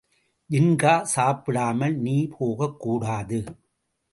[0.49, 3.39] ஜின்கா, சாப்பிடாமல் நீ போகக்கூடாது.